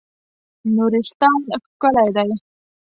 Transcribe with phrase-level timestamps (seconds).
[0.75, 2.31] نورستان ښکلی دی.